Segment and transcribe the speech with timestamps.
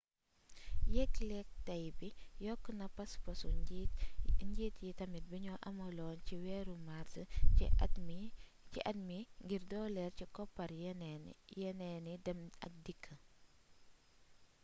[0.95, 2.09] yéglék tay bi
[2.45, 3.49] yokkona paspasu
[4.49, 7.13] njiit yi tamit bignu amaloon ci wééru mars
[8.71, 10.71] ci at mi ngir doolél ci koppar
[11.81, 13.03] yénééni dém ak dikk